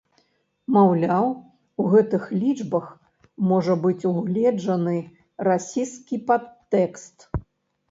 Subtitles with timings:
[0.77, 1.27] Маўляў,
[1.83, 2.87] у гэтых лічбах
[3.53, 4.97] можа быць угледжаны
[5.51, 7.17] расісцкі падтэкст.